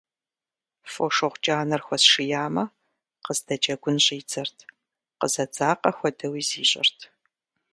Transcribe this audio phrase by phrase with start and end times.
[0.91, 2.63] Фошыгъу кӀанэр хуэсшиямэ,
[3.25, 4.57] къыздэджэгун щӀидзэрт,
[5.19, 6.99] къызэдзакъэ хуэдэуи зищӀырт.